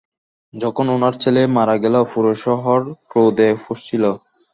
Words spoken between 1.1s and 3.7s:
ছেলে মারা গেল, পুরো শহর ক্রোধে